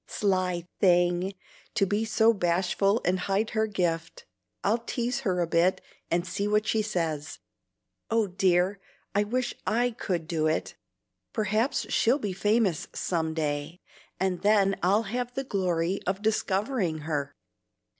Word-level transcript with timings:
Sly 0.07 0.67
thing! 0.79 1.35
to 1.75 1.85
be 1.85 2.05
so 2.05 2.33
bashful 2.33 3.01
and 3.05 3.19
hide 3.19 3.51
her 3.51 3.67
gift. 3.67 4.25
I'll 4.63 4.79
tease 4.79 5.19
her 5.19 5.41
a 5.41 5.45
bit 5.45 5.79
and 6.09 6.25
see 6.25 6.47
what 6.47 6.65
she 6.65 6.81
says. 6.81 7.37
Oh 8.09 8.25
dear, 8.25 8.79
I 9.13 9.23
wish 9.23 9.53
I 9.67 9.91
could 9.91 10.27
do 10.27 10.47
it! 10.47 10.73
Perhaps 11.33 11.93
she'll 11.93 12.17
be 12.17 12.33
famous 12.33 12.87
some 12.95 13.35
day, 13.35 13.79
and 14.19 14.41
then 14.41 14.75
I'll 14.81 15.03
have 15.03 15.35
the 15.35 15.43
glory 15.43 15.99
of 16.07 16.23
discovering 16.23 17.01
her." 17.01 17.35